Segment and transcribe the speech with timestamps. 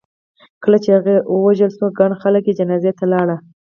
[0.63, 3.39] کله چې هغه ووژل شو ګڼ خلک یې جنازې ته لاړل.